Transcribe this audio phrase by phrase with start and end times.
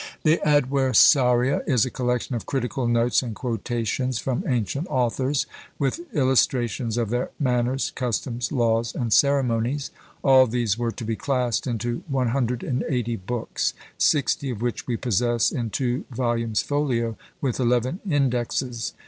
[0.23, 5.45] The "Adversaria" is a collection of critical notes and quotations from ancient authors,
[5.77, 9.91] with illustrations of their manners, customs, laws, and ceremonies;
[10.23, 14.87] all these were to be classed into one hundred and eighty books; sixty of which
[14.87, 18.93] we possess in two volumes folio, with eleven indexes.